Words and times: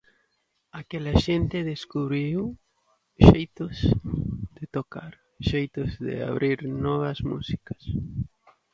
Aquela 0.81 1.13
xente 1.25 1.67
descubriu 1.71 2.39
xeitos 3.29 3.75
de 4.57 4.65
tocar, 4.77 5.13
xeitos 5.49 5.89
de 6.05 6.13
abrir 6.31 6.57
novas 6.85 7.19
músicas. 7.31 7.81